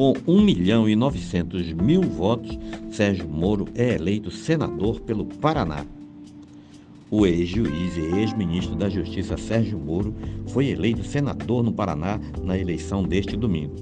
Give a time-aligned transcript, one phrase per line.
[0.00, 2.58] Com 1 milhão e 900 mil votos,
[2.90, 5.84] Sérgio Moro é eleito senador pelo Paraná.
[7.10, 10.14] O ex-juiz e ex-ministro da Justiça Sérgio Moro
[10.46, 13.76] foi eleito senador no Paraná na eleição deste domingo.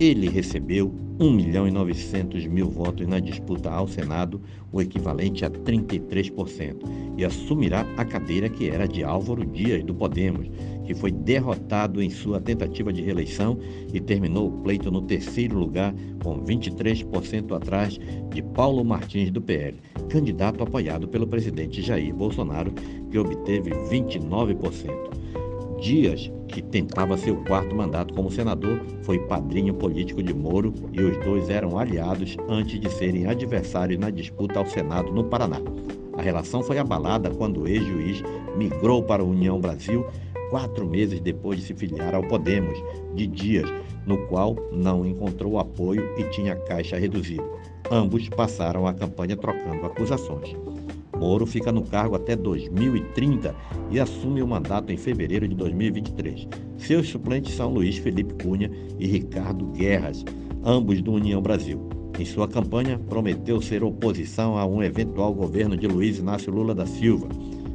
[0.00, 0.90] Ele recebeu
[1.20, 4.40] 1 milhão e 900 mil votos na disputa ao Senado,
[4.72, 6.76] o equivalente a 33%,
[7.16, 10.48] e assumirá a cadeira que era de Álvaro Dias, do Podemos,
[10.84, 13.58] que foi derrotado em sua tentativa de reeleição
[13.92, 17.98] e terminou o pleito no terceiro lugar, com 23% atrás
[18.30, 22.72] de Paulo Martins, do PL, candidato apoiado pelo presidente Jair Bolsonaro,
[23.10, 25.22] que obteve 29%.
[25.80, 31.16] Dias, que tentava seu quarto mandato como senador, foi padrinho político de Moro e os
[31.24, 35.60] dois eram aliados antes de serem adversários na disputa ao Senado no Paraná.
[36.16, 38.22] A relação foi abalada quando o ex-juiz
[38.56, 40.06] migrou para a União Brasil
[40.50, 42.78] quatro meses depois de se filiar ao Podemos,
[43.14, 43.68] de Dias,
[44.06, 47.42] no qual não encontrou apoio e tinha caixa reduzida.
[47.90, 50.54] Ambos passaram a campanha trocando acusações.
[51.18, 53.54] Moro fica no cargo até 2030
[53.90, 56.46] e assume o mandato em fevereiro de 2023.
[56.76, 60.22] Seus suplentes são Luiz Felipe Cunha e Ricardo Guerras,
[60.64, 62.01] ambos do União Brasil.
[62.22, 66.86] Em sua campanha, prometeu ser oposição a um eventual governo de Luiz Inácio Lula da
[66.86, 67.26] Silva.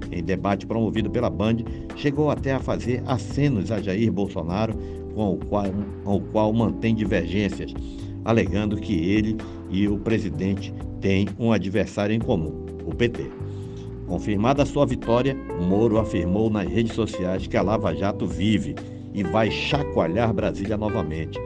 [0.10, 1.58] Em debate promovido pela Band,
[1.98, 4.74] chegou até a fazer acenos a Jair Bolsonaro,
[5.14, 5.66] com o qual,
[6.02, 7.74] com o qual mantém divergências,
[8.24, 9.36] alegando que ele
[9.70, 13.30] e o presidente têm um adversário em comum o PT.
[14.08, 15.36] Confirmada sua vitória,
[15.68, 18.76] Moro afirmou nas redes sociais que a Lava Jato vive
[19.14, 21.38] e vai chacoalhar Brasília novamente.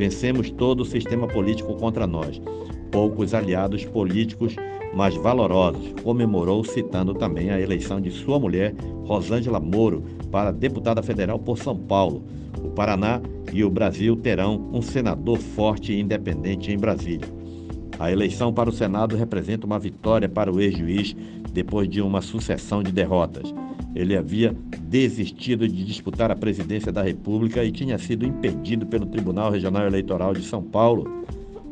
[0.00, 2.40] Vencemos todo o sistema político contra nós.
[2.90, 4.56] Poucos aliados políticos
[4.94, 11.38] mais valorosos, comemorou citando também a eleição de sua mulher, Rosângela Moro, para deputada federal
[11.38, 12.24] por São Paulo.
[12.64, 13.20] O Paraná
[13.52, 17.28] e o Brasil terão um senador forte e independente em Brasília.
[17.98, 21.14] A eleição para o Senado representa uma vitória para o ex-juiz
[21.52, 23.52] depois de uma sucessão de derrotas.
[23.94, 29.50] Ele havia desistido de disputar a presidência da República e tinha sido impedido pelo Tribunal
[29.50, 31.24] Regional Eleitoral de São Paulo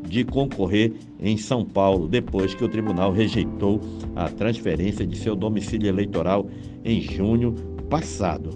[0.07, 3.79] de concorrer em São Paulo, depois que o tribunal rejeitou
[4.15, 6.47] a transferência de seu domicílio eleitoral
[6.83, 7.53] em junho
[7.89, 8.49] passado.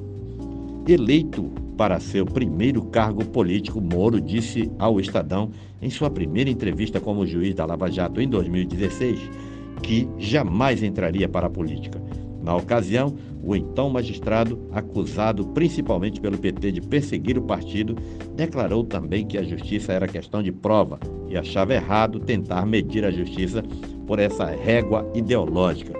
[0.87, 7.25] Eleito para seu primeiro cargo político, Moro disse ao Estadão, em sua primeira entrevista como
[7.25, 9.19] juiz da Lava Jato em 2016,
[9.81, 12.01] que jamais entraria para a política.
[12.41, 17.95] Na ocasião, o então magistrado, acusado principalmente pelo PT de perseguir o partido,
[18.35, 23.11] declarou também que a justiça era questão de prova e achava errado tentar medir a
[23.11, 23.61] justiça
[24.07, 25.93] por essa régua ideológica.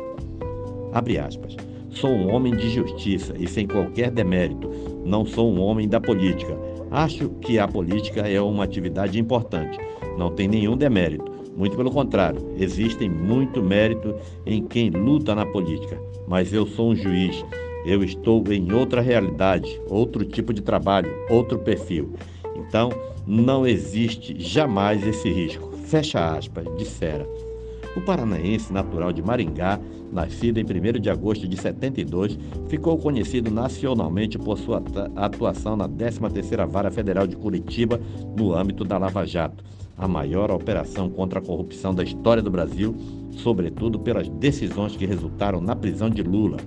[0.94, 1.56] Abre aspas.
[1.90, 4.70] Sou um homem de justiça e sem qualquer demérito.
[5.06, 6.58] Não sou um homem da política.
[6.90, 9.78] Acho que a política é uma atividade importante.
[10.18, 11.33] Não tem nenhum demérito.
[11.56, 14.16] Muito pelo contrário, existe muito mérito
[14.46, 16.00] em quem luta na política.
[16.28, 17.44] Mas eu sou um juiz.
[17.86, 22.14] Eu estou em outra realidade, outro tipo de trabalho, outro perfil.
[22.56, 22.90] Então,
[23.28, 25.72] não existe jamais esse risco.
[25.86, 27.28] Fecha aspas, dissera.
[27.96, 29.80] O paranaense natural de Maringá,
[30.12, 34.81] nascido em 1 de agosto de 72, ficou conhecido nacionalmente por sua
[35.16, 38.00] atuação na 13ª Vara Federal de Curitiba
[38.35, 39.64] no âmbito da Lava Jato,
[39.98, 42.96] a maior operação contra a corrupção da história do Brasil,
[43.31, 46.58] sobretudo pelas decisões que resultaram na prisão de Lula.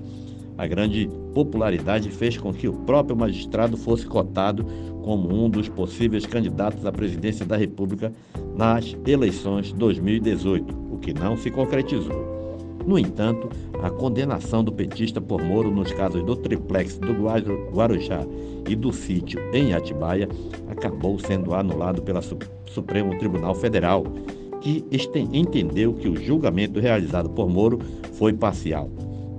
[0.59, 4.65] A grande popularidade fez com que o próprio magistrado fosse cotado
[5.03, 8.13] como um dos possíveis candidatos à presidência da República
[8.57, 12.36] nas eleições 2018, o que não se concretizou.
[12.87, 13.49] No entanto,
[13.83, 17.13] a condenação do petista por Moro nos casos do triplex do
[17.73, 18.25] Guarujá
[18.69, 20.29] e do sítio em Atibaia
[20.69, 22.21] acabou sendo anulado pelo
[22.67, 24.05] Supremo Tribunal Federal,
[24.61, 24.85] que
[25.33, 27.81] entendeu que o julgamento realizado por Moro
[28.13, 28.89] foi parcial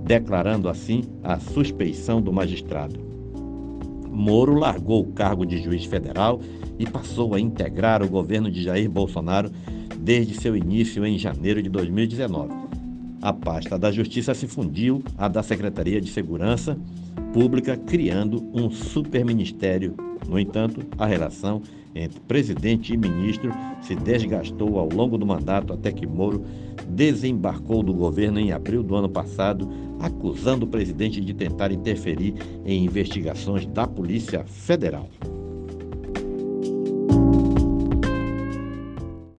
[0.08, 2.98] declarando assim a suspeição do magistrado.
[4.10, 6.40] Moro largou o cargo de juiz federal
[6.78, 9.50] e passou a integrar o governo de Jair Bolsonaro
[9.98, 12.67] desde seu início em janeiro de 2019.
[13.20, 16.78] A pasta da Justiça se fundiu à da Secretaria de Segurança
[17.32, 19.94] Pública, criando um superministério.
[20.28, 21.62] No entanto, a relação
[21.94, 23.50] entre presidente e ministro
[23.82, 26.44] se desgastou ao longo do mandato até que Moro
[26.88, 29.68] desembarcou do governo em abril do ano passado,
[30.00, 35.08] acusando o presidente de tentar interferir em investigações da Polícia Federal.